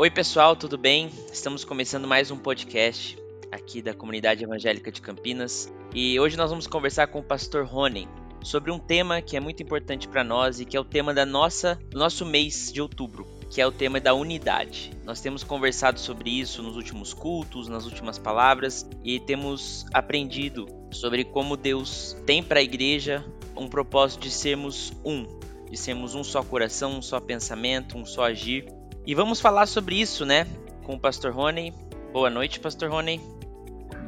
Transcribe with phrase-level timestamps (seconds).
[0.00, 1.10] Oi, pessoal, tudo bem?
[1.32, 3.18] Estamos começando mais um podcast
[3.50, 8.08] aqui da Comunidade Evangélica de Campinas e hoje nós vamos conversar com o pastor Rony
[8.40, 11.26] sobre um tema que é muito importante para nós e que é o tema da
[11.26, 14.92] nossa, do nosso mês de outubro, que é o tema da unidade.
[15.04, 21.24] Nós temos conversado sobre isso nos últimos cultos, nas últimas palavras e temos aprendido sobre
[21.24, 23.24] como Deus tem para a igreja
[23.56, 25.26] um propósito de sermos um,
[25.68, 28.77] de sermos um só coração, um só pensamento, um só agir
[29.08, 30.46] e vamos falar sobre isso, né,
[30.84, 31.72] com o Pastor Rony.
[32.12, 33.18] Boa noite, Pastor Rony.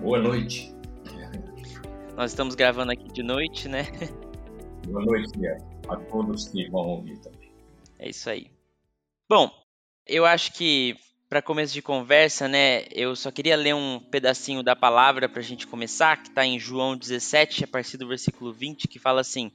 [0.03, 0.75] Boa noite.
[2.15, 3.85] Nós estamos gravando aqui de noite, né?
[4.87, 5.33] Boa noite,
[5.89, 7.51] a todos que vão ouvir também.
[7.99, 8.51] É isso aí.
[9.27, 9.51] Bom,
[10.07, 10.95] eu acho que
[11.31, 15.45] para começo de conversa, né, eu só queria ler um pedacinho da palavra para a
[15.45, 19.51] gente começar, que está em João 17, a partir do versículo 20, que fala assim: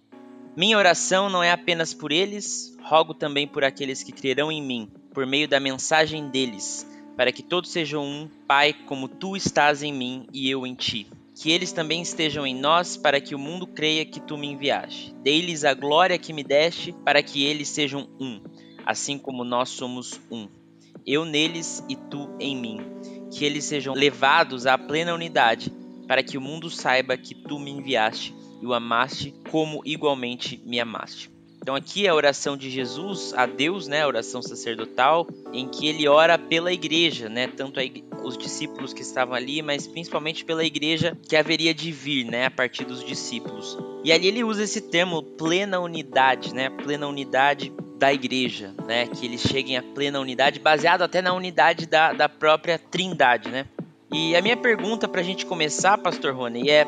[0.56, 4.90] Minha oração não é apenas por eles, rogo também por aqueles que crerão em mim
[5.16, 6.86] por meio da mensagem deles,
[7.16, 11.08] para que todos sejam um, Pai, como tu estás em mim e eu em ti.
[11.34, 15.16] Que eles também estejam em nós, para que o mundo creia que tu me enviaste.
[15.24, 18.42] Dei-lhes a glória que me deste, para que eles sejam um,
[18.86, 20.50] assim como nós somos um.
[21.06, 22.82] Eu neles e tu em mim.
[23.32, 25.72] Que eles sejam levados à plena unidade,
[26.08, 28.34] para que o mundo saiba que tu me enviaste
[28.66, 31.30] e o amaste como igualmente me amaste.
[31.62, 35.88] Então aqui é a oração de Jesus a Deus, né, a oração sacerdotal, em que
[35.88, 37.80] ele ora pela igreja, né, tanto
[38.24, 42.52] os discípulos que estavam ali, mas principalmente pela igreja que haveria de vir, né, a
[42.52, 43.78] partir dos discípulos.
[44.04, 49.26] E ali ele usa esse termo plena unidade, né, plena unidade da igreja, né, que
[49.26, 53.66] eles cheguem à plena unidade, baseado até na unidade da, da própria Trindade, né.
[54.14, 56.86] E a minha pergunta para a gente começar, Pastor Rony, é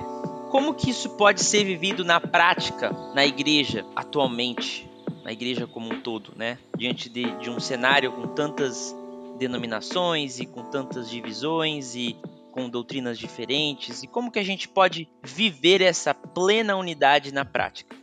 [0.49, 4.89] como que isso pode ser vivido na prática na igreja atualmente,
[5.23, 6.57] na igreja como um todo, né?
[6.77, 8.95] Diante de, de um cenário com tantas
[9.37, 12.15] denominações e com tantas divisões e
[12.51, 17.95] com doutrinas diferentes e como que a gente pode viver essa plena unidade na prática?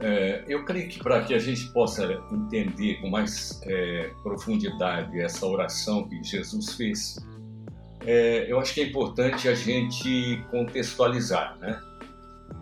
[0.00, 5.46] É, eu creio que para que a gente possa entender com mais é, profundidade essa
[5.46, 7.16] oração que Jesus fez,
[8.06, 11.80] é, eu acho que é importante a gente contextualizar, né?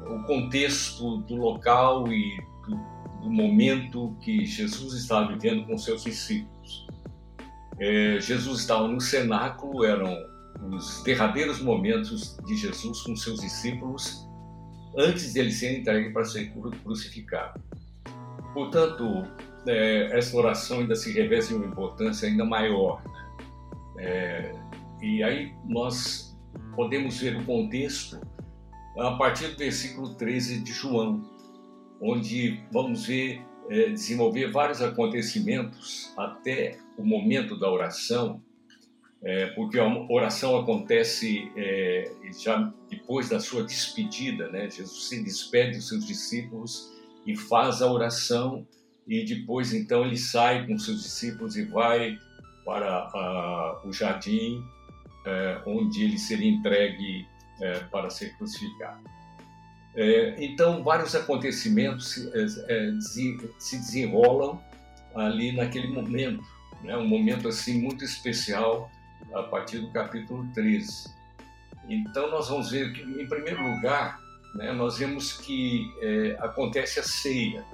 [0.07, 2.37] O contexto do local e
[2.69, 6.87] do, do momento que Jesus estava vivendo com seus discípulos.
[7.79, 10.17] É, Jesus estava no cenáculo, eram
[10.71, 14.29] os derradeiros momentos de Jesus com seus discípulos
[14.97, 16.53] antes de ele ser entregue para ser
[16.85, 17.61] crucificado.
[18.55, 19.27] Portanto,
[19.67, 23.03] é, essa oração ainda se reveste uma importância ainda maior.
[23.05, 23.47] Né?
[23.99, 24.62] É,
[25.03, 26.39] e aí nós
[26.77, 28.21] podemos ver o contexto
[28.99, 31.29] a partir do versículo 13 de João,
[32.01, 38.43] onde vamos ver é, desenvolver vários acontecimentos até o momento da oração,
[39.23, 44.69] é, porque a oração acontece é, já depois da sua despedida, né?
[44.69, 46.93] Jesus se despede dos seus discípulos
[47.27, 48.67] e faz a oração
[49.07, 52.19] e depois então ele sai com seus discípulos e vai
[52.65, 54.63] para uh, o jardim
[55.67, 57.27] onde ele seria entregue
[57.61, 59.01] é, para ser crucificado.
[59.95, 62.15] É, então, vários acontecimentos
[63.01, 64.61] se, se, desenrolam
[65.15, 66.43] ali naquele momento,
[66.83, 66.97] né?
[66.97, 68.91] um momento assim muito especial
[69.35, 71.11] a partir do capítulo 13.
[71.89, 74.19] Então, nós vamos ver que, em primeiro lugar,
[74.55, 77.65] né, nós vemos que é, acontece a ceia.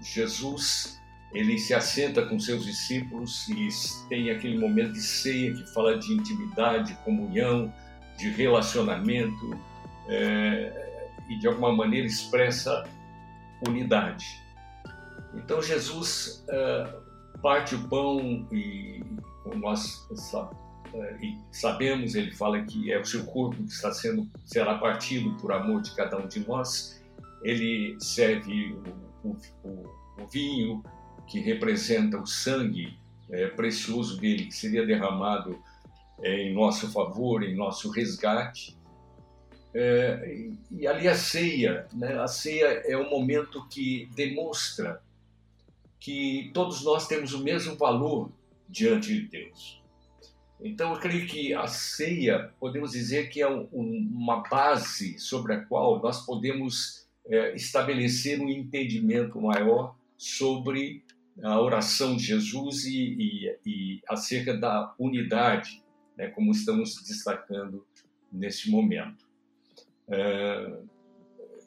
[0.00, 0.97] Jesus
[1.32, 3.68] ele se assenta com seus discípulos e
[4.08, 7.72] tem aquele momento de ceia que fala de intimidade, comunhão,
[8.16, 9.58] de relacionamento
[10.08, 12.84] é, e de alguma maneira expressa
[13.66, 14.42] unidade.
[15.34, 16.94] Então Jesus é,
[17.42, 19.04] parte o pão e
[19.56, 20.08] nós
[20.94, 25.52] é, sabemos, ele fala que é o seu corpo que está sendo será partido por
[25.52, 27.02] amor de cada um de nós.
[27.42, 28.74] Ele serve
[29.22, 29.68] o, o,
[30.20, 30.82] o vinho,
[31.28, 32.98] que representa o sangue
[33.30, 35.62] é, precioso dele, que seria derramado
[36.20, 38.76] é, em nosso favor, em nosso resgate.
[39.74, 42.18] É, e, ali a ceia, né?
[42.18, 45.02] a ceia é um momento que demonstra
[46.00, 48.30] que todos nós temos o mesmo valor
[48.68, 49.82] diante de Deus.
[50.60, 55.64] Então, eu creio que a ceia, podemos dizer que é um, uma base sobre a
[55.64, 61.04] qual nós podemos é, estabelecer um entendimento maior sobre
[61.42, 65.82] a oração de Jesus e, e, e acerca da unidade,
[66.16, 67.86] né, como estamos destacando
[68.32, 69.26] nesse momento.
[70.08, 70.78] É,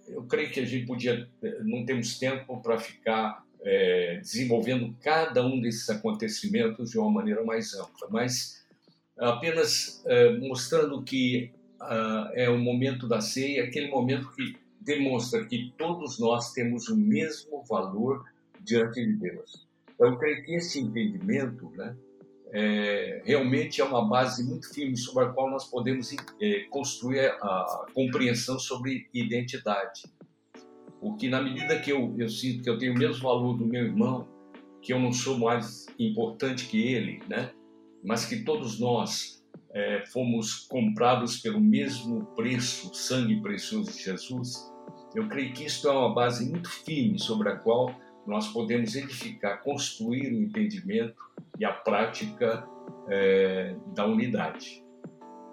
[0.09, 1.29] eu creio que a gente podia,
[1.63, 7.73] não temos tempo para ficar é, desenvolvendo cada um desses acontecimentos de uma maneira mais
[7.73, 8.65] ampla, mas
[9.17, 15.73] apenas é, mostrando que ah, é o momento da ceia, aquele momento que demonstra que
[15.77, 18.25] todos nós temos o mesmo valor
[18.63, 19.67] diante de Deus.
[19.93, 21.95] Então, eu creio que esse entendimento, né,
[22.53, 27.85] é, realmente é uma base muito firme sobre a qual nós podemos é, construir a
[27.93, 30.03] compreensão sobre identidade.
[30.99, 33.85] Porque na medida que eu, eu sinto que eu tenho o mesmo valor do meu
[33.85, 34.27] irmão,
[34.81, 37.51] que eu não sou mais importante que ele, né?
[38.03, 39.43] mas que todos nós
[39.73, 44.71] é, fomos comprados pelo mesmo preço, sangue precioso de Jesus,
[45.15, 47.93] eu creio que isso é uma base muito firme sobre a qual
[48.31, 51.21] nós podemos edificar, construir o entendimento
[51.59, 52.65] e a prática
[53.09, 54.81] é, da unidade.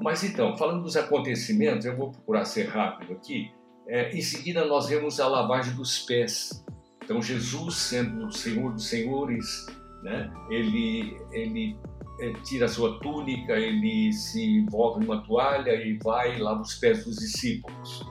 [0.01, 3.51] Mas então, falando dos acontecimentos, eu vou procurar ser rápido aqui.
[3.89, 6.65] É, em seguida, nós vemos a lavagem dos pés.
[7.03, 9.67] Então, Jesus, sendo o Senhor dos Senhores,
[10.05, 11.77] né, ele, ele
[12.21, 16.77] é, tira a sua túnica, ele se envolve numa toalha e vai e lava os
[16.77, 18.07] pés dos discípulos,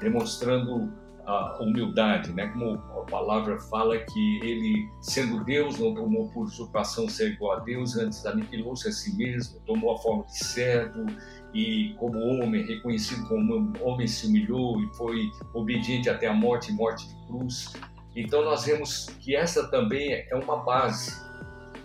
[0.00, 0.92] demonstrando
[1.28, 2.46] a humildade, né?
[2.46, 7.60] Como a palavra fala que ele, sendo Deus, não tomou por usurpação ser igual a
[7.60, 11.04] Deus, antes aniquilou-se a si mesmo, tomou a forma de servo
[11.52, 17.06] e como homem, reconhecido como homem, se humilhou e foi obediente até a morte, morte
[17.06, 17.74] de cruz.
[18.16, 21.14] Então nós vemos que essa também é uma base,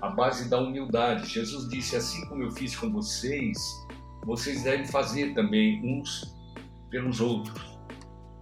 [0.01, 1.27] a base da humildade.
[1.27, 3.57] Jesus disse: assim como eu fiz com vocês,
[4.25, 6.33] vocês devem fazer também uns
[6.89, 7.72] pelos outros.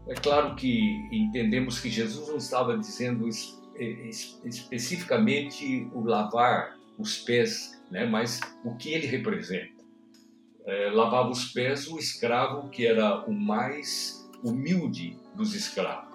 [0.07, 3.27] É claro que entendemos que Jesus não estava dizendo
[4.43, 8.05] especificamente o lavar os pés, né?
[8.05, 9.81] mas o que ele representa
[10.65, 16.11] é, lavava os pés o escravo que era o mais humilde dos escravos.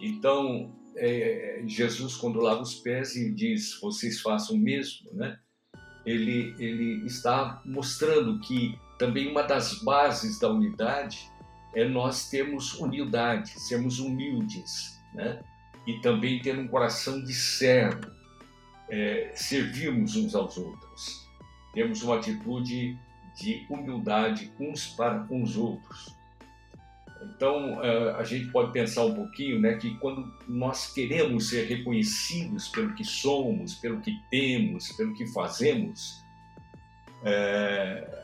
[0.00, 5.38] Então, é, Jesus, quando lava os pés e diz, vocês façam o mesmo, né?
[6.04, 11.28] ele, ele está mostrando que também uma das bases da unidade
[11.74, 15.40] é nós termos humildade, sermos humildes, né?
[15.86, 18.10] e também ter um coração de servo,
[18.88, 21.28] é, servirmos uns aos outros.
[21.72, 22.98] Temos uma atitude
[23.36, 26.14] de humildade uns para com os outros.
[27.22, 32.68] Então, eh, a gente pode pensar um pouquinho né, que quando nós queremos ser reconhecidos
[32.68, 36.22] pelo que somos, pelo que temos, pelo que fazemos,
[37.24, 38.23] é,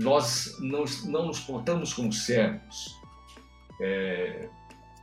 [0.00, 2.98] nós não, não, nos portamos como servos,
[3.80, 4.48] é,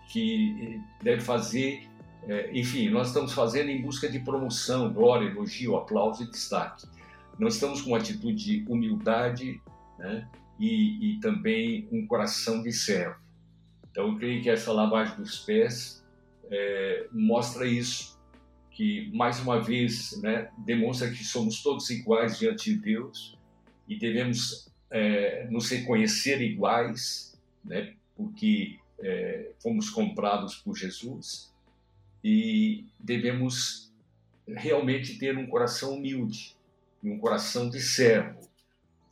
[0.10, 1.88] que deve fazer,
[2.28, 6.88] é, enfim, nós estamos fazendo em busca de promoção, glória, elogio, aplauso e destaque.
[7.38, 9.62] Nós estamos com uma atitude de humildade
[10.00, 10.28] né?
[10.60, 13.18] e, e também um coração de servo.
[13.92, 16.04] Então, eu creio que essa lavagem dos pés
[16.50, 18.20] é, mostra isso,
[18.72, 23.38] que mais uma vez né, demonstra que somos todos iguais diante de Deus
[23.88, 31.54] e devemos é, nos reconhecer iguais, né, porque é, fomos comprados por Jesus
[32.24, 33.92] e devemos
[34.48, 36.56] realmente ter um coração humilde,
[37.04, 38.48] e um coração de servo.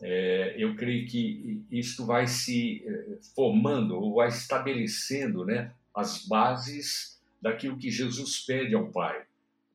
[0.02, 7.22] É, eu creio que isto vai se é, formando ou vai estabelecendo né, as bases
[7.42, 9.24] daquilo que Jesus pede ao Pai,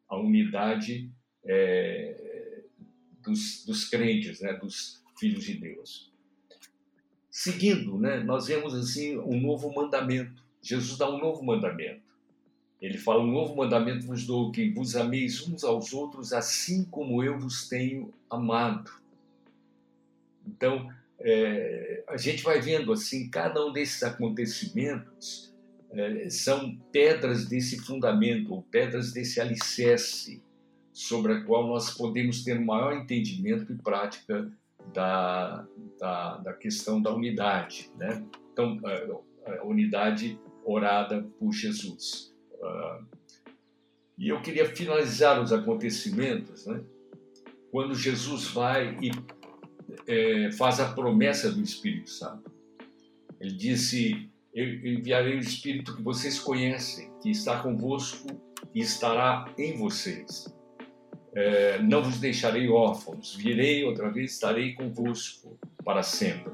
[0.09, 1.11] a unidade
[1.45, 2.63] é,
[3.23, 6.11] dos, dos, crentes, né, dos filhos de Deus.
[7.31, 10.43] Seguindo, né, nós vemos assim um novo mandamento.
[10.63, 12.03] Jesus dá um novo mandamento.
[12.81, 17.23] Ele fala: Um novo mandamento vos dou, que vos ameis uns aos outros, assim como
[17.23, 18.91] eu vos tenho amado.
[20.47, 25.53] Então, é, a gente vai vendo assim, cada um desses acontecimentos
[25.91, 30.43] é, são pedras desse fundamento, ou pedras desse alicerce,
[30.93, 34.51] sobre a qual nós podemos ter um maior entendimento e prática
[34.93, 35.67] da,
[35.99, 37.91] da, da questão da unidade.
[37.97, 38.25] Né?
[38.53, 38.79] Então,
[39.47, 42.35] a unidade orada por Jesus.
[42.55, 43.05] Uh,
[44.19, 46.83] e eu queria finalizar os acontecimentos, né?
[47.71, 49.11] quando Jesus vai e
[50.07, 52.51] é, faz a promessa do Espírito Santo.
[53.41, 58.27] Ele disse: Eu enviarei o Espírito que vocês conhecem, que está convosco
[58.75, 60.55] e estará em vocês.
[61.35, 66.53] É, não vos deixarei órfãos, virei outra vez, estarei convosco para sempre.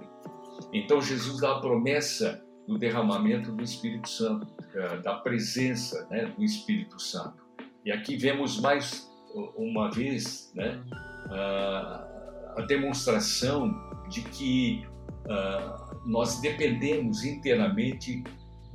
[0.72, 6.42] Então Jesus dá a promessa do derramamento do Espírito Santo, eh, da presença né, do
[6.42, 7.46] Espírito Santo.
[7.84, 9.08] E aqui vemos mais
[9.56, 10.82] uma vez né,
[11.30, 13.72] a demonstração
[14.08, 14.84] de que
[15.28, 18.22] ah, nós dependemos inteiramente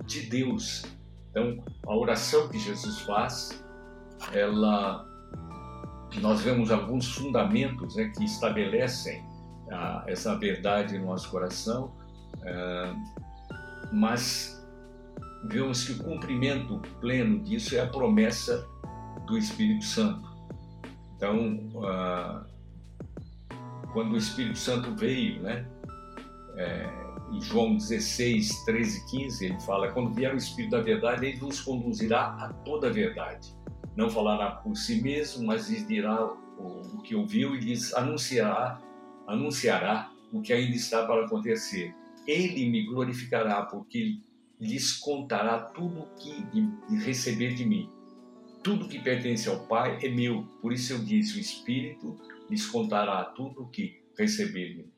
[0.06, 0.84] de Deus.
[1.30, 3.64] Então, a oração que Jesus faz
[4.34, 5.06] ela,
[6.20, 9.24] nós vemos alguns fundamentos né, que estabelecem
[9.72, 11.94] a, essa verdade no nosso coração,
[12.44, 12.94] é,
[13.92, 14.62] mas
[15.46, 18.68] vemos que o cumprimento pleno disso é a promessa
[19.26, 20.30] do Espírito Santo.
[21.16, 22.44] Então, uh,
[23.94, 25.68] quando o Espírito Santo veio, né,
[26.56, 26.90] é,
[27.32, 31.40] em João 16, 13 e 15, ele fala: quando vier o Espírito da verdade, ele
[31.40, 33.56] nos conduzirá a toda a verdade.
[33.96, 38.82] Não falará por si mesmo, mas lhes dirá o, o que ouviu e lhes anunciará,
[39.28, 41.94] anunciará o que ainda está para acontecer.
[42.26, 44.20] Ele me glorificará, porque
[44.60, 46.46] lhes contará tudo o que
[47.04, 47.90] receber de mim.
[48.64, 52.16] Tudo que pertence ao Pai é meu, por isso eu disse: o Espírito
[52.50, 54.92] lhes contará tudo o que receber de mim.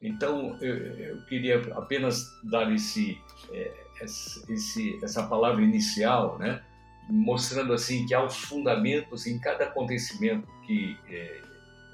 [0.00, 3.18] Então, eu, eu queria apenas dar esse,
[3.50, 6.62] é, esse, essa palavra inicial, né?
[7.08, 11.42] Mostrando assim que há os fundamentos em cada acontecimento que é,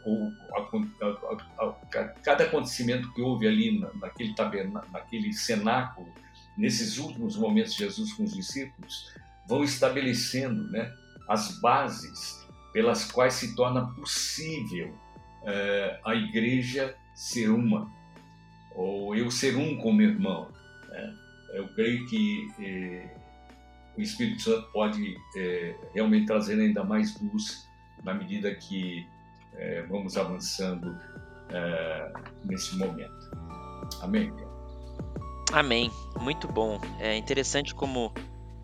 [0.05, 6.09] ou a, a, a, cada acontecimento que houve ali naquele tabernáculo, naquele cenáculo
[6.57, 9.13] nesses últimos momentos de Jesus com os discípulos,
[9.47, 10.93] vão estabelecendo né,
[11.29, 14.95] as bases pelas quais se torna possível
[15.45, 17.91] é, a igreja ser uma,
[18.75, 20.51] ou eu ser um com meu irmão.
[20.89, 21.17] Né?
[21.55, 23.17] Eu creio que é,
[23.97, 27.69] o Espírito Santo pode é, realmente trazer ainda mais luz
[28.03, 29.07] na medida que
[29.91, 30.97] vamos avançando
[32.45, 33.31] nesse momento.
[34.01, 34.33] Amém?
[35.53, 35.91] Amém.
[36.19, 36.81] Muito bom.
[36.99, 38.11] É interessante como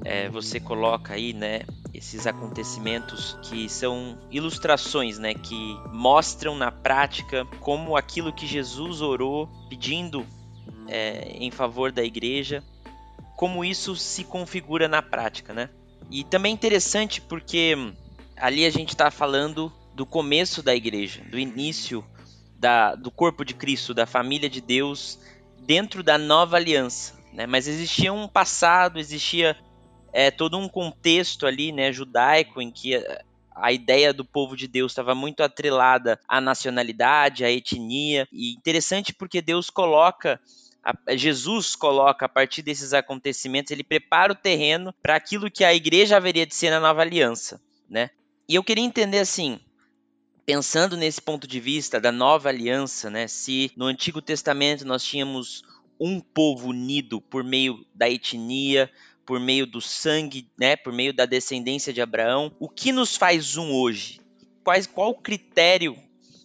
[0.04, 1.60] é, você coloca aí, né,
[1.92, 9.48] esses acontecimentos que são ilustrações, né, que mostram na prática como aquilo que Jesus orou
[9.68, 10.24] pedindo
[10.88, 12.62] é, em favor da igreja,
[13.36, 15.68] como isso se configura na prática, né?
[16.10, 17.76] E também é interessante porque
[18.36, 22.04] ali a gente está falando do começo da igreja, do início
[22.58, 25.18] da, do corpo de Cristo, da família de Deus
[25.60, 27.46] dentro da nova aliança, né?
[27.46, 29.56] Mas existia um passado, existia
[30.12, 32.94] é, todo um contexto ali, né, judaico, em que
[33.54, 38.26] a ideia do povo de Deus estava muito atrelada à nacionalidade, à etnia.
[38.32, 40.40] E interessante porque Deus coloca
[41.10, 46.16] Jesus coloca a partir desses acontecimentos, ele prepara o terreno para aquilo que a igreja
[46.16, 48.10] haveria de ser na nova aliança, né?
[48.48, 49.58] E eu queria entender assim,
[50.44, 55.64] pensando nesse ponto de vista da nova aliança, né, se no Antigo Testamento nós tínhamos
[55.98, 58.88] um povo unido por meio da etnia,
[59.24, 63.56] por meio do sangue, né, por meio da descendência de Abraão, o que nos faz
[63.56, 64.20] um hoje?
[64.62, 65.96] Quais, qual o critério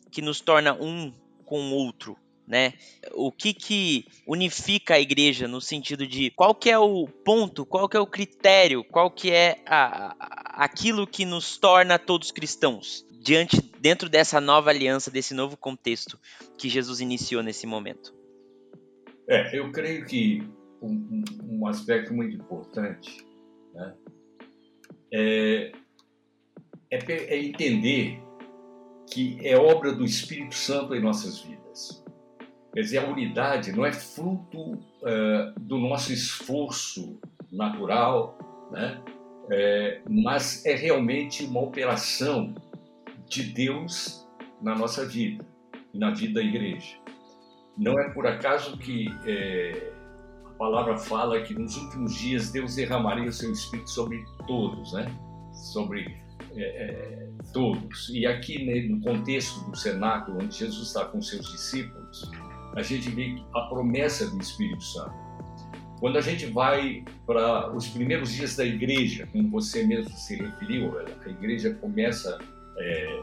[0.10, 1.13] que nos torna um
[1.45, 2.17] com o outro?
[2.51, 2.74] Né?
[3.13, 7.88] O que que unifica a igreja no sentido de qual que é o ponto, qual
[7.88, 13.05] que é o critério, qual que é a, a, aquilo que nos torna todos cristãos?
[13.22, 16.20] diante dentro dessa nova aliança, desse novo contexto
[16.58, 18.13] que Jesus iniciou nesse momento?
[19.27, 20.43] É, eu creio que
[20.81, 23.24] um, um aspecto muito importante
[23.74, 23.93] né,
[25.13, 25.72] é,
[26.89, 28.20] é, é, entender
[29.12, 32.03] que é obra do Espírito Santo em nossas vidas.
[32.73, 37.19] Quer dizer, a unidade não é fruto uh, do nosso esforço
[37.51, 38.37] natural,
[38.71, 39.01] né?
[39.49, 42.55] É, mas é realmente uma operação
[43.27, 44.25] de Deus
[44.61, 45.45] na nossa vida
[45.93, 46.95] e na vida da igreja.
[47.77, 49.91] Não é por acaso que é,
[50.45, 55.05] a palavra fala que nos últimos dias Deus derramaria o seu Espírito sobre todos, né?
[55.73, 56.05] Sobre
[56.55, 58.09] é, todos.
[58.09, 62.31] E aqui né, no contexto do cenáculo, onde Jesus está com seus discípulos,
[62.75, 65.13] a gente vê a promessa do Espírito Santo.
[65.99, 70.97] Quando a gente vai para os primeiros dias da igreja, como você mesmo se referiu,
[70.97, 72.39] a igreja começa
[72.77, 73.19] é,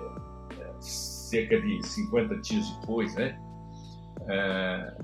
[0.61, 3.37] é, cerca de 50 dias depois, né?
[4.29, 4.95] É,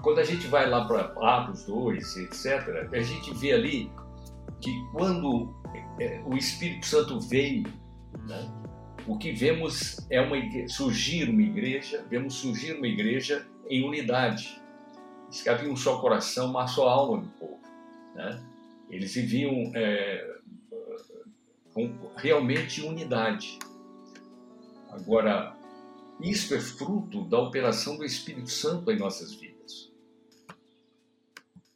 [0.00, 3.90] quando a gente vai lá para Atos 2, etc., a gente vê ali
[4.60, 5.54] que quando
[6.00, 7.64] é, o Espírito Santo veio,
[8.26, 8.48] né,
[9.06, 10.36] o que vemos é uma
[10.68, 14.60] surgir uma igreja, vemos surgir uma igreja em unidade.
[15.30, 17.60] Diz que havia um só coração, uma só alma no povo.
[18.14, 18.42] Né?
[18.90, 20.36] Eles viviam é,
[21.72, 23.58] com realmente unidade.
[24.90, 25.54] Agora,
[26.20, 29.92] isso é fruto da operação do Espírito Santo em nossas vidas.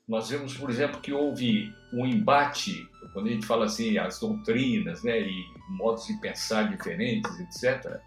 [0.08, 5.02] Nós vemos, por exemplo, que houve um embate, quando a gente fala assim, as doutrinas
[5.02, 8.00] né, e modos de pensar diferentes, etc.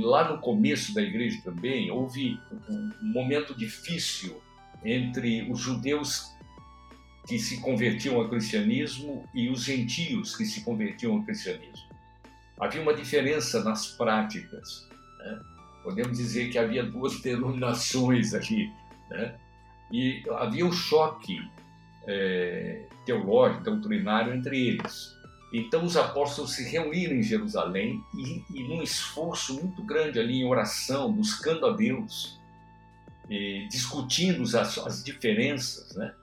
[0.00, 2.38] Lá no começo da igreja também houve
[2.68, 4.40] um momento difícil
[4.84, 6.32] entre os judeus
[7.26, 11.88] que se convertiam ao cristianismo e os gentios que se convertiam ao cristianismo.
[12.58, 14.88] Havia uma diferença nas práticas.
[15.18, 15.40] Né?
[15.82, 18.70] Podemos dizer que havia duas denominações aqui.
[19.10, 19.34] Né?
[19.90, 21.40] E havia um choque
[22.06, 25.16] é, teológico, doutrinário entre eles.
[25.52, 30.46] Então os apóstolos se reuniram em Jerusalém e, e num esforço muito grande ali em
[30.46, 32.40] oração, buscando a Deus,
[33.68, 36.14] discutindo as, as diferenças, né?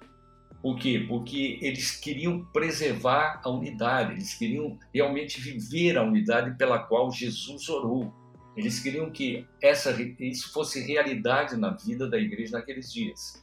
[0.62, 1.06] Por quê?
[1.08, 7.70] Porque eles queriam preservar a unidade, eles queriam realmente viver a unidade pela qual Jesus
[7.70, 8.14] orou.
[8.58, 13.42] Eles queriam que essa, isso fosse realidade na vida da igreja naqueles dias.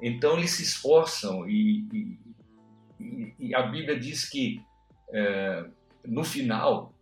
[0.00, 2.18] Então eles se esforçam e,
[3.00, 4.62] e, e a Bíblia diz que
[5.10, 5.64] é,
[6.04, 6.94] no final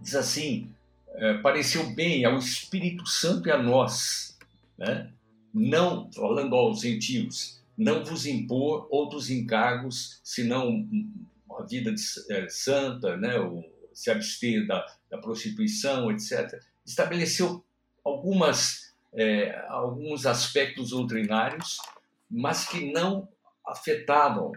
[0.00, 0.70] diz assim:
[1.14, 4.38] é, pareceu bem ao Espírito Santo e a nós,
[4.76, 5.10] né?
[5.52, 10.88] não falando aos gentios, não vos impor outros encargos, senão
[11.58, 13.38] a vida de, é, santa, né?
[13.38, 16.60] O, se abster da, da prostituição, etc.
[16.84, 17.64] Estabeleceu
[18.04, 18.83] algumas,
[19.14, 21.78] é, alguns aspectos doutrinários,
[22.30, 23.28] mas que não
[23.66, 24.52] afetavam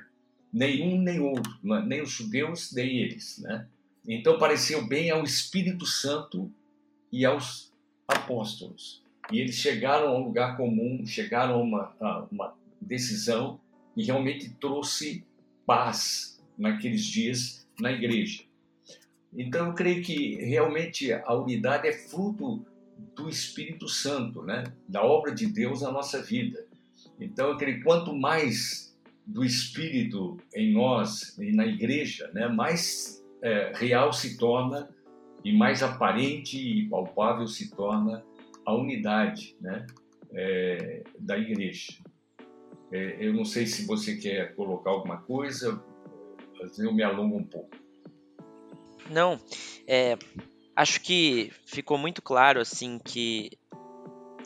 [0.51, 1.85] nenhum nem outro, é?
[1.85, 3.37] nem os judeus, nem eles.
[3.39, 3.67] Né?
[4.07, 6.51] Então pareceu bem ao Espírito Santo
[7.11, 7.71] e aos
[8.07, 9.03] apóstolos.
[9.31, 13.59] E eles chegaram a um lugar comum, chegaram a uma, a uma decisão
[13.95, 15.25] e realmente trouxe
[15.65, 18.43] paz naqueles dias na igreja.
[19.37, 22.65] Então eu creio que realmente a unidade é fruto
[23.15, 24.63] do Espírito Santo, né?
[24.87, 26.65] da obra de Deus na nossa vida.
[27.19, 32.47] Então que quanto mais do Espírito em nós e na igreja, né?
[32.47, 34.89] mais é, real se torna
[35.43, 38.23] e mais aparente e palpável se torna
[38.65, 39.85] a unidade né?
[40.33, 41.93] É, da igreja.
[42.91, 45.81] É, eu não sei se você quer colocar alguma coisa,
[46.59, 47.75] mas eu me alongo um pouco.
[49.09, 49.39] Não,
[49.85, 50.17] é,
[50.77, 53.49] acho que ficou muito claro assim que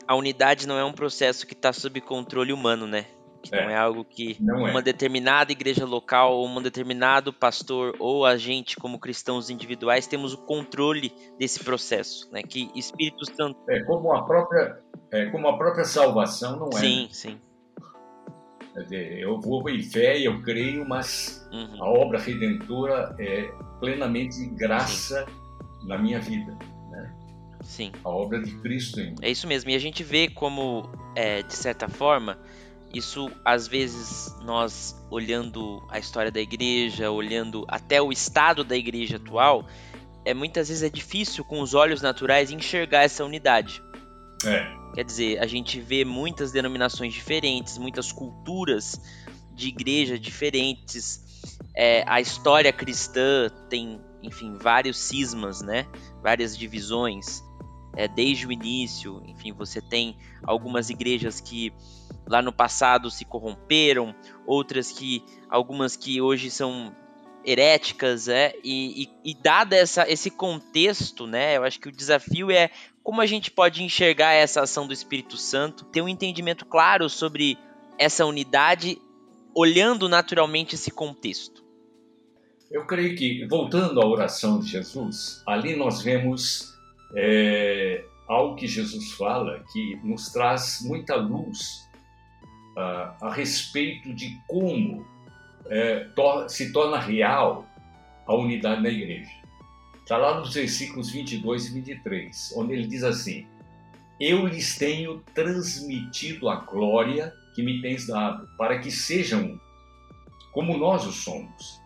[0.08, 3.04] a unidade não é um processo que está sob controle humano, né?
[3.42, 4.82] Que é, não é algo que uma é.
[4.82, 10.38] determinada igreja local, ou um determinado pastor, ou a gente, como cristãos individuais, temos o
[10.38, 12.42] controle desse processo, né?
[12.42, 13.58] Que Espírito Santo.
[13.68, 14.78] É como a própria,
[15.10, 16.80] é, como a própria salvação não é.
[16.80, 17.08] Sim, né?
[17.12, 17.40] sim.
[18.90, 21.82] Eu vou em fé, eu creio, mas uhum.
[21.82, 25.41] a obra redentora é plenamente graça Sim.
[25.84, 26.56] Na minha vida.
[26.90, 27.12] Né?
[27.62, 27.92] Sim.
[28.04, 29.16] A obra de Cristo em mim.
[29.22, 29.70] É isso mesmo.
[29.70, 32.38] E a gente vê como, é, de certa forma,
[32.92, 39.16] isso às vezes nós olhando a história da igreja, olhando até o estado da igreja
[39.16, 39.66] atual,
[40.24, 43.82] é muitas vezes é difícil com os olhos naturais enxergar essa unidade.
[44.44, 44.82] É.
[44.94, 49.00] Quer dizer, a gente vê muitas denominações diferentes, muitas culturas
[49.54, 51.20] de igreja diferentes.
[51.74, 55.86] É, a história cristã tem, enfim, vários cismas, né?
[56.22, 57.42] Várias divisões.
[57.94, 61.70] É, desde o início, enfim, você tem algumas igrejas que
[62.26, 64.14] lá no passado se corromperam,
[64.46, 66.94] outras que, algumas que hoje são
[67.44, 69.36] heréticas, é, e, e, e
[69.72, 72.70] essa, esse contexto, né, eu acho que o desafio é
[73.02, 77.58] como a gente pode enxergar essa ação do Espírito Santo, ter um entendimento claro sobre
[77.98, 78.96] essa unidade,
[79.54, 81.51] olhando naturalmente esse contexto.
[82.72, 86.74] Eu creio que, voltando à oração de Jesus, ali nós vemos
[87.14, 91.86] é, algo que Jesus fala que nos traz muita luz
[92.74, 95.04] a respeito de como
[95.66, 97.66] é, to se torna real
[98.26, 99.30] a unidade na igreja.
[100.02, 103.46] Está lá nos versículos 22 e 23, onde ele diz assim:
[104.18, 109.60] Eu lhes tenho transmitido a glória que me tens dado, para que sejam
[110.52, 111.81] como nós o somos.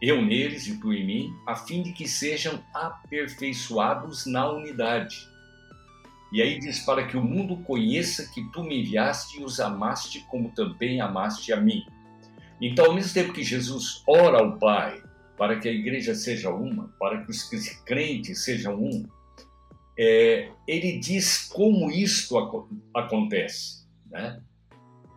[0.00, 5.28] Eu neles e tu em mim, a fim de que sejam aperfeiçoados na unidade.
[6.32, 10.20] E aí diz: Para que o mundo conheça que tu me enviaste e os amaste,
[10.28, 11.84] como também amaste a mim.
[12.60, 15.02] Então, ao mesmo tempo que Jesus ora ao Pai
[15.36, 17.42] para que a igreja seja uma, para que os
[17.84, 19.06] crentes sejam um,
[19.98, 24.42] é, ele diz como isto ac acontece, né?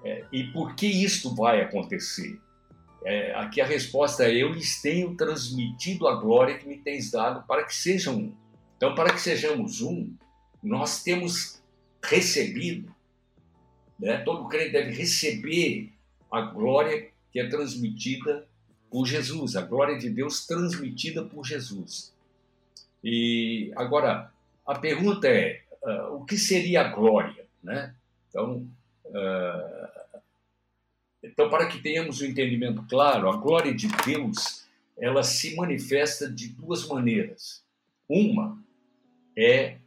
[0.04, 2.39] É, e por que isto vai acontecer?
[3.03, 7.45] É, aqui a resposta é: eu lhes tenho transmitido a glória que me tens dado
[7.47, 8.33] para que sejam um.
[8.77, 10.13] Então, para que sejamos um,
[10.63, 11.62] nós temos
[12.03, 12.93] recebido,
[13.99, 14.17] né?
[14.19, 15.91] todo crente deve receber
[16.31, 18.47] a glória que é transmitida
[18.89, 22.13] por Jesus, a glória de Deus transmitida por Jesus.
[23.03, 24.31] E agora
[24.65, 27.93] a pergunta é uh, o que seria a glória, né?
[28.29, 28.67] Então
[29.05, 29.89] uh,
[31.23, 36.49] Então, para que tenhamos um entendimento claro, a glória de Deus ela se manifesta de
[36.49, 37.63] duas maneiras.
[38.08, 38.62] Uma
[39.38, 39.77] é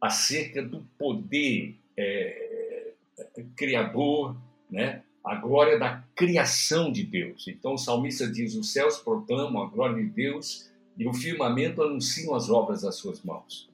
[0.00, 2.92] acerca do poder é,
[3.56, 4.36] criador,
[4.70, 5.02] né?
[5.24, 7.48] a glória da criação de Deus.
[7.48, 12.34] Então o salmista diz: Os céus proclamam a glória de Deus e o firmamento anunciam
[12.34, 13.68] as obras das suas mãos.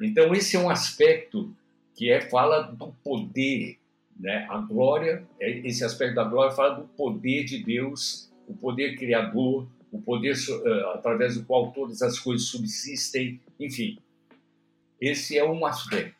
[0.00, 1.52] Então esse é um aspecto
[1.94, 3.78] que é fala do poder,
[4.18, 4.46] né?
[4.48, 9.66] A glória, é, esse aspecto da glória fala do poder de Deus, o poder criador,
[9.92, 13.98] o poder uh, através do qual todas as coisas subsistem, enfim.
[15.00, 16.16] Esse é um aspecto.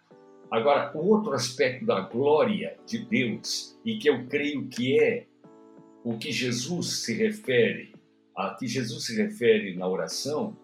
[0.50, 5.26] Agora, o outro aspecto da glória de Deus, e que eu creio que é
[6.04, 7.92] o que Jesus se refere,
[8.36, 10.56] a que Jesus se refere na oração,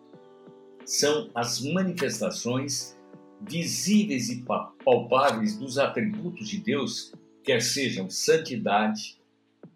[0.85, 2.97] são as manifestações
[3.41, 4.45] visíveis e
[4.85, 7.13] palpáveis dos atributos de Deus,
[7.45, 9.19] quer sejam santidade,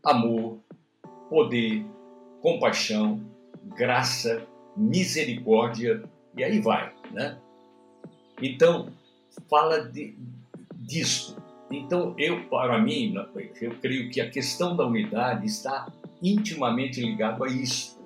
[0.05, 0.59] amor,
[1.29, 1.85] poder,
[2.41, 3.21] compaixão,
[3.77, 6.03] graça, misericórdia,
[6.37, 7.39] e aí vai, né?
[8.41, 8.93] Então,
[9.49, 10.15] fala de,
[10.75, 11.37] disso.
[11.71, 13.15] Então, eu, para mim,
[13.61, 15.91] eu creio que a questão da unidade está
[16.23, 17.97] intimamente ligada a isso.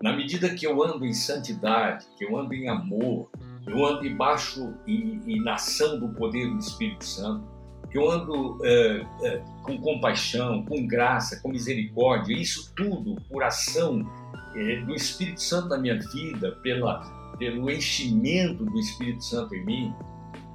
[0.00, 3.30] Na medida que eu ando em santidade, que eu ando em amor,
[3.66, 7.55] eu ando embaixo e, e na ação do poder do Espírito Santo,
[7.96, 14.06] eu ando é, é, com compaixão, com graça, com misericórdia, isso tudo por ação
[14.54, 17.00] é, do Espírito Santo na minha vida, pela,
[17.38, 19.94] pelo enchimento do Espírito Santo em mim,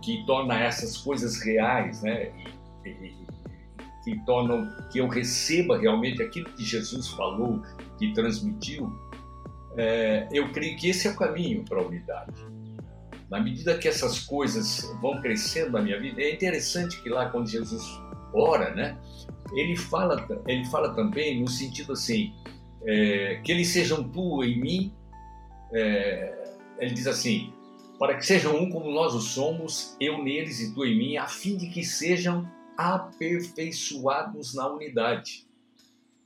[0.04, 2.32] que torna essas coisas reais, né?
[2.86, 3.21] E, e,
[4.04, 7.62] que tornam que eu receba realmente aquilo que Jesus falou,
[7.99, 8.91] que transmitiu.
[9.77, 12.34] É, eu creio que esse é o caminho para a unidade.
[13.32, 17.48] Na medida que essas coisas vão crescendo na minha vida, é interessante que lá quando
[17.48, 17.82] Jesus
[18.34, 18.98] ora, né?
[19.54, 22.34] Ele fala, ele fala também no sentido assim,
[22.84, 24.94] é, que eles sejam tu em mim.
[25.72, 27.54] É, ele diz assim:
[27.98, 31.28] para que sejam um como nós o somos, eu neles e tu em mim, a
[31.28, 32.46] fim de que sejam
[32.78, 35.48] aperfeiçoados na unidade.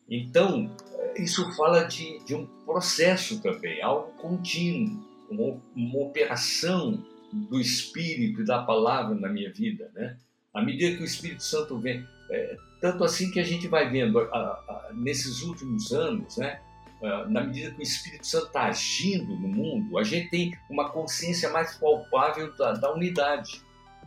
[0.10, 0.76] Então,
[1.16, 8.46] isso fala de, de um processo também, algo contínuo, uma, uma, operação do Espírito e
[8.46, 9.92] da palavra na minha vida.
[9.94, 10.18] Né?
[10.54, 14.20] À medida que o Espírito Santo vem, é, tanto assim que a gente vai vendo
[14.20, 16.60] a, a, nesses últimos anos, né?
[17.04, 20.90] Ah, na medida que o Espírito Santo está agindo no mundo, a gente tem uma
[20.90, 23.62] consciência mais palpável da, da unidade.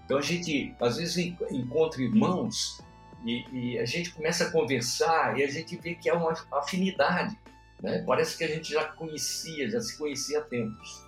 [0.04, 1.16] Então a gente às vezes
[1.50, 2.82] encontra irmãos
[3.24, 7.38] e, e, a gente começa a conversar e a gente vê que há uma afinidade.
[7.82, 8.02] Né?
[8.06, 11.06] Parece que a gente já conhecia, já se conhecia há tempos.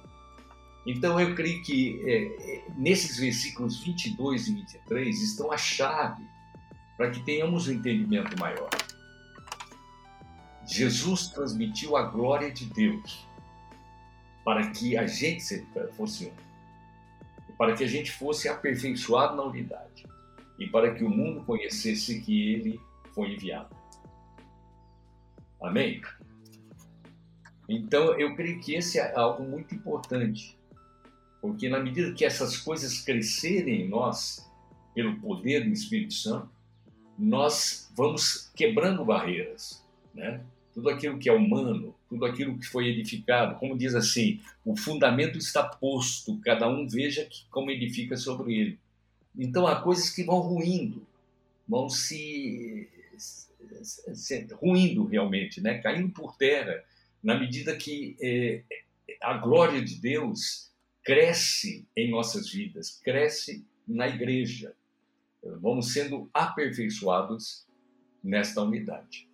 [0.90, 6.24] Então eu creio que é, é nesses versículos 22 e 23 estão a chave
[6.96, 8.68] para que tenhamos um entendimento maior.
[10.66, 13.24] Jesus transmitiu a glória de Deus
[14.44, 15.64] para que a gente
[15.96, 16.33] fosse um,
[17.57, 20.05] para que a gente fosse aperfeiçoado na unidade
[20.59, 22.81] e para que o mundo conhecesse que ele
[23.14, 23.76] foi enviado.
[25.62, 26.00] Amém?
[27.68, 30.59] Então, eu creio que esse é algo muito importante,
[31.40, 34.48] porque na medida que essas coisas crescerem em nós,
[34.94, 36.50] pelo poder do Espírito Santo,
[37.18, 40.42] nós vamos quebrando barreiras, né?
[40.72, 45.37] tudo aquilo que é humano, tudo aquilo que foi edificado, como diz assim, o fundamento
[45.37, 48.79] está posto, cada um veja que, como edifica sobre ele.
[49.37, 51.07] Então há coisas que vão ruindo,
[51.68, 52.88] vão se,
[53.83, 55.79] se ruindo realmente, né?
[55.79, 56.83] caindo por terra,
[57.22, 58.62] na medida que é,
[59.20, 60.69] a glória de Deus
[61.04, 64.74] cresce em nossas vidas, cresce na igreja.
[65.42, 67.66] Vamos sendo aperfeiçoados
[68.22, 69.28] nesta unidade.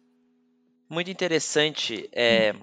[0.88, 2.54] Muito interessante é,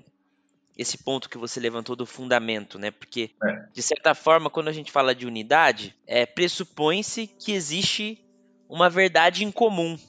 [0.78, 2.90] esse ponto que você levantou do fundamento, né?
[2.90, 3.68] Porque, é.
[3.74, 8.24] de certa forma, quando a gente fala de unidade, é, pressupõe-se que existe
[8.70, 10.00] uma verdade em comum,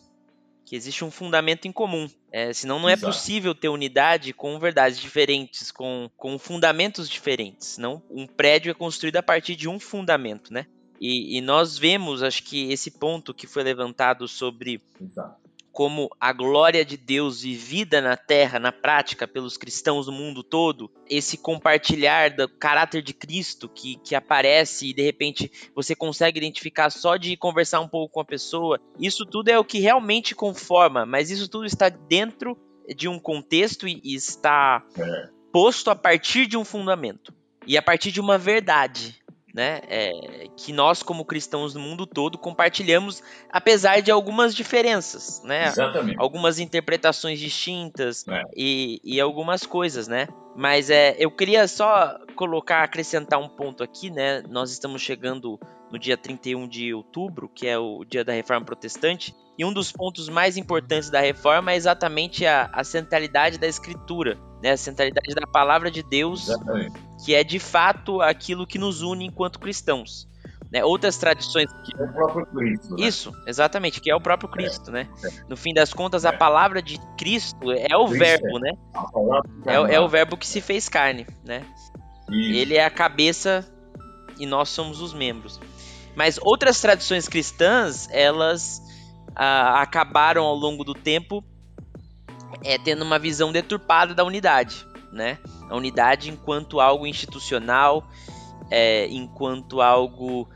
[0.65, 2.09] que existe um fundamento em comum.
[2.37, 3.13] É, senão não é Exato.
[3.13, 7.79] possível ter unidade com verdades diferentes, com, com fundamentos diferentes.
[7.79, 10.67] Não, um prédio é construído a partir de um fundamento, né?
[11.01, 15.44] E, e nós vemos, acho que esse ponto que foi levantado sobre Exato
[15.75, 20.89] como a glória de Deus vivida na terra, na prática, pelos cristãos do mundo todo,
[21.11, 26.91] esse compartilhar do caráter de Cristo que, que aparece e de repente você consegue identificar
[26.91, 31.05] só de conversar um pouco com a pessoa, isso tudo é o que realmente conforma,
[31.05, 32.57] mas isso tudo está dentro
[32.95, 35.29] de um contexto e está é.
[35.53, 37.35] posto a partir de um fundamento
[37.67, 39.24] e a partir de uma verdade.
[39.55, 39.81] Né?
[39.89, 45.69] É, que nós, como cristãos no mundo todo, compartilhamos, apesar de algumas diferenças, né?
[45.69, 46.17] Exatamente.
[46.19, 48.43] Algumas interpretações distintas é.
[48.57, 50.27] e, e algumas coisas, né?
[50.57, 54.43] Mas é, eu queria só colocar, acrescentar um ponto aqui, né?
[54.49, 59.33] Nós estamos chegando no dia 31 de outubro, que é o dia da Reforma Protestante,
[59.59, 64.39] e um dos pontos mais importantes da reforma é exatamente a, a centralidade da Escritura,
[64.63, 64.73] né?
[64.73, 66.99] a centralidade da palavra de Deus, exatamente.
[67.25, 70.29] que é de fato aquilo que nos une enquanto cristãos.
[70.73, 70.85] Né?
[70.85, 71.71] Outras tradições.
[71.85, 71.97] Que...
[71.97, 72.97] É o próprio Cristo.
[72.97, 73.07] Né?
[73.07, 75.09] Isso, exatamente, que é o próprio Cristo, é, né?
[75.23, 75.29] É.
[75.49, 76.37] No fim das contas, a é.
[76.37, 78.73] palavra de Cristo é o Cristo verbo, né?
[79.67, 81.65] É, é, o verbo que se fez carne, né?
[82.29, 82.59] Isso.
[82.59, 83.65] Ele é a cabeça
[84.37, 85.61] e nós somos os membros.
[86.17, 88.83] Mas outras tradições cristãs, elas
[89.35, 91.45] ah, acabaram ao longo do tempo
[92.63, 95.39] é, tendo uma visão deturpada da unidade, né?
[95.69, 98.09] A unidade enquanto algo institucional,
[98.71, 100.49] é, enquanto algo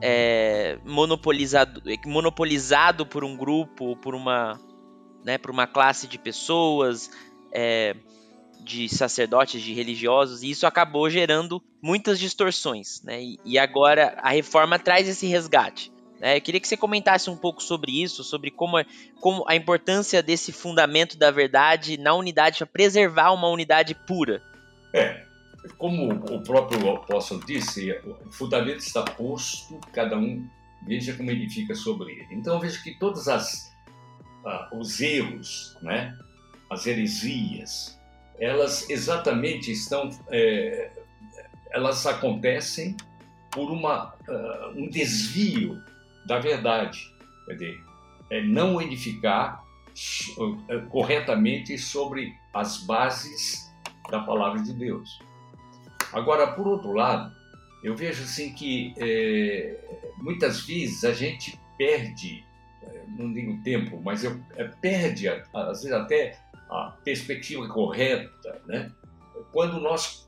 [0.00, 4.60] é, monopolizado, monopolizado por um grupo, por uma,
[5.24, 7.10] né, por uma classe de pessoas,
[7.52, 7.96] é,
[8.60, 13.22] de sacerdotes, de religiosos, e isso acabou gerando muitas distorções, né?
[13.22, 15.92] E, e agora a reforma traz esse resgate.
[16.26, 16.38] Né?
[16.38, 18.84] Eu queria que você comentasse um pouco sobre isso, sobre como,
[19.20, 24.42] como a importância desse fundamento da verdade na unidade para preservar uma unidade pura.
[24.92, 25.24] É,
[25.78, 27.92] como o próprio apóstolo disse,
[28.24, 30.44] o fundamento está posto, cada um
[30.84, 32.26] veja como edifica sobre ele.
[32.32, 33.72] Então eu vejo que todos as,
[34.44, 36.12] uh, os erros, né,
[36.68, 37.96] as heresias,
[38.40, 40.90] elas exatamente estão, é,
[41.70, 42.96] elas acontecem
[43.52, 45.80] por uma, uh, um desvio
[46.26, 47.12] da verdade.
[47.46, 47.84] Quer dizer,
[48.30, 49.64] é não edificar
[50.68, 53.72] é, corretamente sobre as bases
[54.10, 55.18] da palavra de Deus.
[56.12, 57.32] Agora, por outro lado,
[57.82, 59.78] eu vejo assim que é,
[60.18, 62.44] muitas vezes a gente perde,
[62.82, 68.92] é, não digo tempo, mas eu, é, perde, às vezes até a perspectiva correta, né?
[69.52, 70.25] quando nós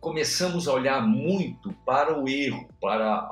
[0.00, 3.28] começamos a olhar muito para o erro, para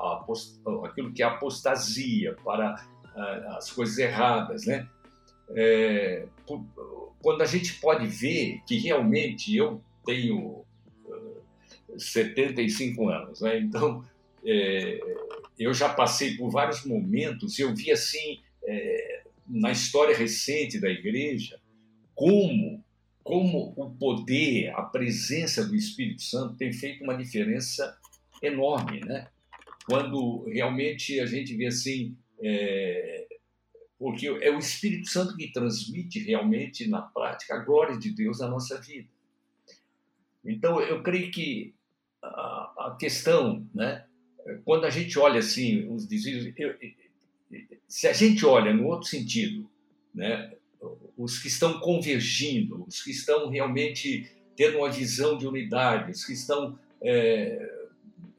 [0.85, 2.75] aquilo que é apostasia, para
[3.15, 4.89] a, as coisas erradas, né?
[5.57, 6.27] É,
[7.21, 10.65] quando a gente pode ver que realmente eu tenho
[11.07, 13.59] uh, 75 anos, né?
[13.59, 14.05] Então
[14.45, 15.01] é,
[15.59, 21.61] eu já passei por vários momentos, eu vi assim é, na história recente da igreja
[22.15, 22.85] como
[23.23, 27.99] como o poder, a presença do Espírito Santo tem feito uma diferença
[28.43, 29.29] enorme, né?
[29.85, 33.27] Quando realmente a gente vê assim, é,
[33.99, 38.49] porque é o Espírito Santo que transmite realmente na prática a glória de Deus na
[38.49, 39.09] nossa vida.
[40.45, 41.75] Então eu creio que
[42.23, 44.07] a, questão, né?
[44.65, 46.75] Quando a gente olha assim os desvios, eu,
[47.87, 49.71] se a gente olha no outro sentido,
[50.15, 50.57] né?
[51.17, 56.33] Os que estão convergindo, os que estão realmente tendo uma visão de unidade, os que
[56.33, 57.81] estão é,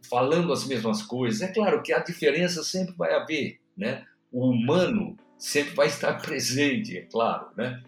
[0.09, 1.41] falando as mesmas coisas.
[1.41, 4.05] É claro que a diferença sempre vai haver, né?
[4.31, 7.81] O humano sempre vai estar presente, é claro, né?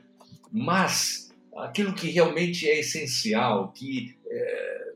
[0.52, 4.94] Mas aquilo que realmente é essencial, que é,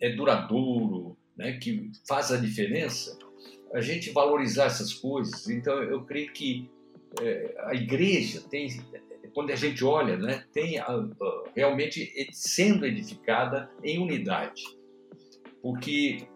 [0.00, 1.58] é duradouro, né?
[1.58, 3.18] Que faz a diferença,
[3.72, 5.48] a gente valorizar essas coisas.
[5.48, 6.68] Então, eu creio que
[7.20, 8.68] é, a igreja tem,
[9.34, 14.62] quando a gente olha, né, tem a, a, realmente sendo edificada em unidade.
[15.62, 16.28] Porque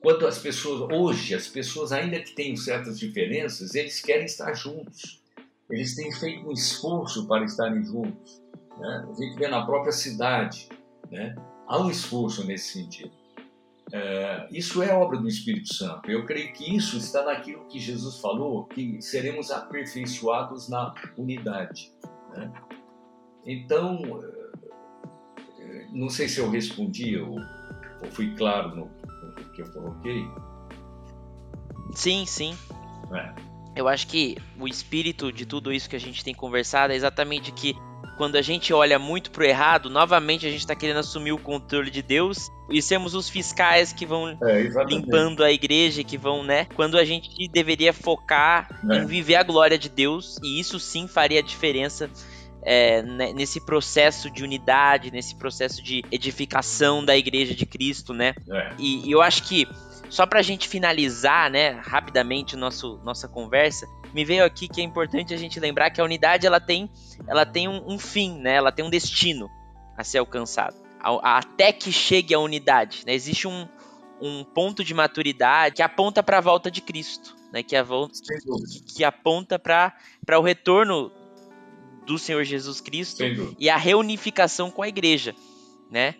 [0.00, 5.22] quando as pessoas, hoje, as pessoas ainda que têm certas diferenças, eles querem estar juntos.
[5.70, 8.42] Eles têm feito um esforço para estarem juntos.
[8.78, 9.08] Né?
[9.08, 10.68] A gente vê na própria cidade,
[11.10, 11.36] né?
[11.68, 13.19] há um esforço nesse sentido.
[13.92, 16.10] É, isso é obra do Espírito Santo.
[16.10, 21.92] Eu creio que isso está naquilo que Jesus falou, que seremos aperfeiçoados na unidade.
[22.30, 22.52] Né?
[23.44, 24.22] Então,
[25.58, 30.24] é, não sei se eu respondi ou, ou fui claro no, no, que eu coloquei.
[31.94, 32.56] Sim, sim.
[33.12, 33.34] É.
[33.74, 37.50] Eu acho que o espírito de tudo isso que a gente tem conversado é exatamente
[37.50, 37.74] que
[38.20, 41.90] quando a gente olha muito pro errado, novamente a gente está querendo assumir o controle
[41.90, 46.66] de Deus e sermos os fiscais que vão é, limpando a igreja, que vão, né?
[46.74, 48.98] Quando a gente deveria focar é.
[48.98, 52.10] em viver a glória de Deus, e isso sim faria a diferença
[52.62, 58.34] é, né, nesse processo de unidade, nesse processo de edificação da igreja de Cristo, né?
[58.50, 58.72] É.
[58.78, 59.66] E, e, eu acho que,
[60.10, 65.32] só pra gente finalizar, né, rapidamente nosso, nossa conversa, me veio aqui que é importante
[65.32, 66.90] a gente lembrar que a unidade ela tem,
[67.26, 68.54] ela tem um, um fim, né?
[68.54, 69.48] Ela tem um destino
[69.96, 70.76] a ser alcançado.
[70.98, 73.14] A, a, até que chegue a unidade, né?
[73.14, 73.68] Existe um,
[74.20, 77.62] um ponto de maturidade que aponta para a volta de Cristo, né?
[77.62, 81.12] Que, a que, que aponta para o retorno
[82.06, 83.22] do Senhor Jesus Cristo
[83.58, 85.34] e a reunificação com a igreja,
[85.90, 86.14] né?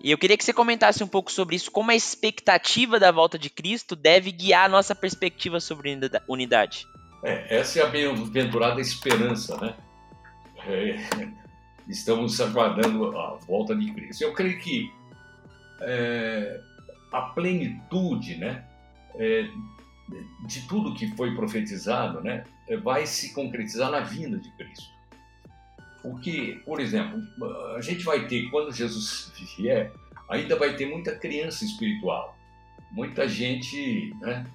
[0.00, 3.36] E eu queria que você comentasse um pouco sobre isso, como a expectativa da volta
[3.36, 6.86] de Cristo deve guiar a nossa perspectiva sobre unidade.
[7.22, 9.74] É, essa é a bem-aventurada esperança, né?
[10.66, 11.28] É,
[11.88, 14.22] estamos aguardando a volta de Cristo.
[14.22, 14.92] Eu creio que
[15.80, 16.60] é,
[17.12, 18.64] a plenitude, né,
[19.16, 19.48] é,
[20.46, 22.44] de tudo que foi profetizado, né,
[22.82, 24.88] vai se concretizar na vinda de Cristo.
[26.02, 27.20] Porque, por exemplo,
[27.76, 29.92] a gente vai ter, quando Jesus vier,
[30.28, 32.36] ainda vai ter muita criança espiritual,
[32.92, 34.46] muita gente né,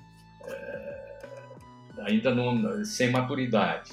[0.47, 1.02] é,
[1.99, 3.91] ainda não, sem maturidade.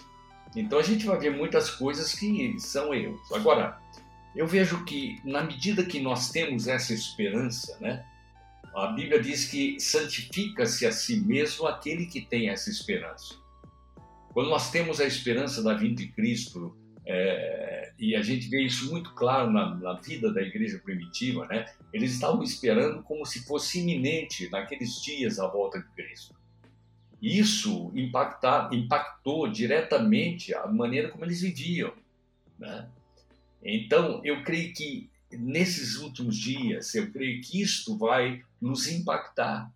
[0.54, 3.20] Então a gente vai ver muitas coisas que são erros.
[3.32, 3.78] Agora,
[4.34, 8.04] eu vejo que na medida que nós temos essa esperança, né,
[8.74, 13.34] a Bíblia diz que santifica-se a si mesmo aquele que tem essa esperança.
[14.32, 18.88] Quando nós temos a esperança da vinda de Cristo, é, e a gente vê isso
[18.90, 21.66] muito claro na, na, vida da igreja primitiva, né?
[21.92, 26.34] Eles estavam esperando como se fosse iminente naqueles dias a volta de Cristo.
[27.20, 31.92] Isso impactar, impactou diretamente a maneira como eles viviam,
[32.58, 32.88] né?
[33.62, 39.70] Então, eu creio que nesses últimos dias, eu creio que isto vai nos impactar,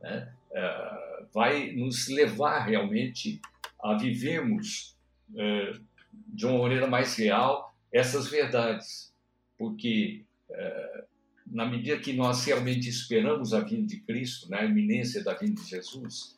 [0.00, 0.32] né?
[0.50, 3.40] uh, vai nos levar realmente
[3.82, 4.96] a vivermos
[5.30, 5.80] uh,
[6.26, 9.12] de uma maneira mais real essas verdades,
[9.56, 11.04] porque uh,
[11.46, 15.60] na medida que nós realmente esperamos a vinda de Cristo, na né, iminência da vinda
[15.60, 16.36] de Jesus,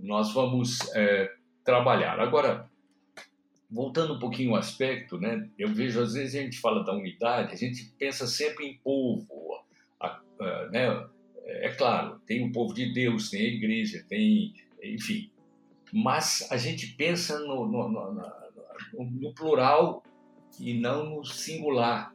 [0.00, 0.78] nós vamos
[1.64, 2.20] trabalhar.
[2.20, 2.68] Agora,
[3.70, 7.52] voltando um pouquinho ao aspecto, né, eu vejo às vezes a gente fala da unidade,
[7.52, 9.26] a gente pensa sempre em povo,
[9.98, 11.06] a, a, né,
[11.44, 15.30] é claro, tem o povo de Deus, tem a igreja, tem, enfim,
[15.92, 20.04] mas a gente pensa no, no, no, no plural
[20.60, 22.14] e não no singular,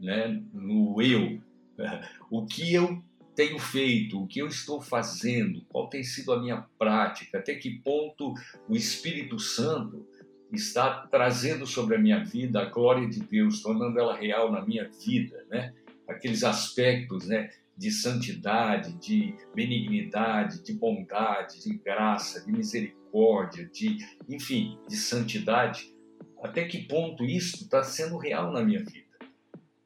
[0.00, 1.40] né, no eu,
[2.30, 3.02] o que eu
[3.40, 7.70] tenho feito, o que eu estou fazendo, qual tem sido a minha prática, até que
[7.70, 8.34] ponto
[8.68, 10.06] o Espírito Santo
[10.52, 14.90] está trazendo sobre a minha vida a glória de Deus, tornando ela real na minha
[14.90, 15.72] vida, né?
[16.06, 17.48] Aqueles aspectos, né?
[17.74, 23.96] De santidade, de benignidade, de bondade, de graça, de misericórdia, de,
[24.28, 25.94] enfim, de santidade.
[26.42, 29.08] Até que ponto isso está sendo real na minha vida?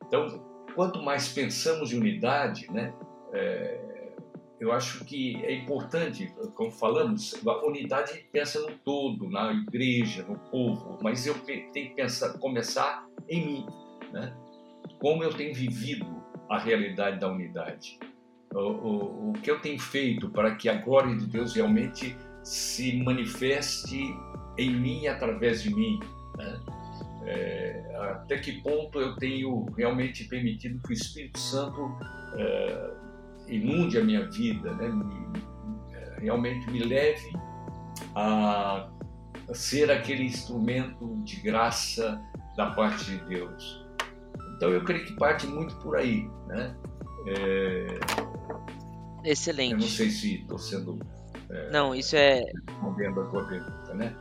[0.08, 2.92] Então, quanto mais pensamos em unidade, né?
[3.34, 3.94] É,
[4.60, 10.38] eu acho que é importante, como falamos, a unidade pensa no todo, na igreja, no
[10.50, 13.66] povo, mas eu tenho que pensar, começar em mim,
[14.12, 14.34] né?
[15.00, 16.06] Como eu tenho vivido
[16.48, 17.98] a realidade da unidade,
[18.52, 23.02] o, o, o que eu tenho feito para que a glória de Deus realmente se
[23.02, 23.98] manifeste
[24.56, 25.98] em mim e através de mim,
[26.38, 26.60] né?
[27.26, 31.80] É, até que ponto eu tenho realmente permitido que o Espírito Santo
[32.36, 32.94] é,
[33.48, 34.88] inunde a minha vida, né?
[34.88, 35.40] me,
[35.92, 37.32] é, realmente me leve
[38.14, 38.88] a
[39.52, 42.20] ser aquele instrumento de graça
[42.56, 43.84] da parte de Deus.
[44.56, 46.74] Então eu creio que parte muito por aí, né?
[47.26, 47.86] É...
[49.24, 49.72] Excelente.
[49.72, 50.98] Eu não sei se estou sendo
[51.50, 51.70] é...
[51.70, 54.16] não, isso é respondendo a tua pergunta, né?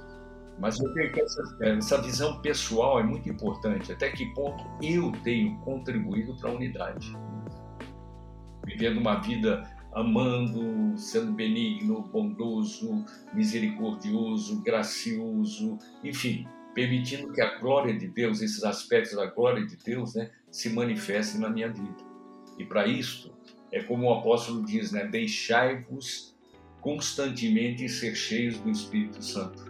[0.59, 3.91] Mas eu creio que essa, essa visão pessoal é muito importante.
[3.91, 7.11] Até que ponto eu tenho contribuído para a unidade?
[8.65, 18.07] Vivendo uma vida amando, sendo benigno, bondoso, misericordioso, gracioso, enfim, permitindo que a glória de
[18.07, 22.03] Deus, esses aspectos da glória de Deus, né, se manifestem na minha vida.
[22.57, 23.31] E para isto,
[23.71, 26.35] é como o apóstolo diz, né, deixai-vos
[26.81, 29.63] constantemente ser cheios do Espírito Santo.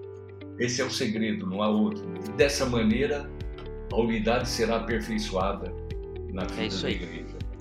[0.58, 2.04] Esse é o segredo, não há outro.
[2.28, 3.30] E dessa maneira,
[3.90, 5.72] a unidade será aperfeiçoada
[6.32, 7.19] na vida é da igreja.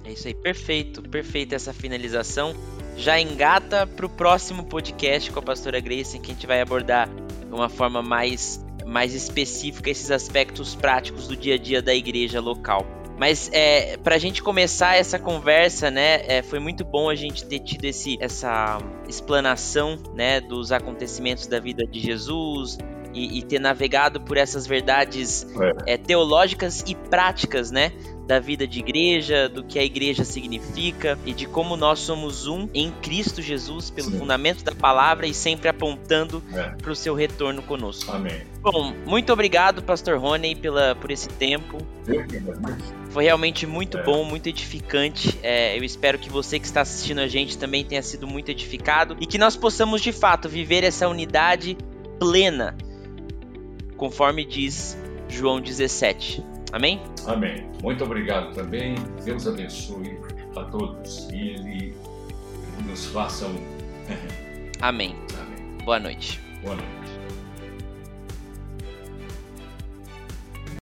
[0.10, 2.56] É isso aí, perfeito, perfeita essa finalização.
[2.98, 6.60] Já engata para o próximo podcast com a pastora Grace, em que a gente vai
[6.62, 11.94] abordar de uma forma mais, mais específica esses aspectos práticos do dia a dia da
[11.94, 12.88] igreja local.
[13.20, 17.46] Mas é, para a gente começar essa conversa, né, é, foi muito bom a gente
[17.46, 22.80] ter tido esse, essa explanação, né, dos acontecimentos da vida de Jesus
[23.14, 25.48] e, e ter navegado por essas verdades
[25.86, 25.94] é.
[25.94, 27.92] É, teológicas e práticas, né,
[28.30, 32.70] da vida de igreja, do que a igreja significa e de como nós somos um
[32.76, 34.20] em Cristo Jesus, pelo Sim.
[34.20, 36.70] fundamento da palavra e sempre apontando é.
[36.80, 38.12] para o seu retorno conosco.
[38.12, 38.42] Amém.
[38.62, 41.80] Bom, muito obrigado, Pastor Rony, pela, por esse tempo.
[43.10, 44.04] Foi realmente muito é.
[44.04, 45.40] bom, muito edificante.
[45.42, 49.18] É, eu espero que você que está assistindo a gente também tenha sido muito edificado
[49.20, 51.76] e que nós possamos de fato viver essa unidade
[52.20, 52.78] plena,
[54.00, 54.98] conforme diz
[55.28, 56.44] João 17.
[56.72, 57.00] Amém?
[57.28, 57.70] Amém.
[57.84, 58.96] Muito obrigado também.
[59.24, 60.18] Deus abençoe
[60.56, 61.96] a todos e Ele
[62.88, 63.60] nos faça um.
[64.82, 65.16] Amém.
[65.38, 65.78] Amém.
[65.84, 66.40] Boa noite.
[66.64, 66.99] Boa noite.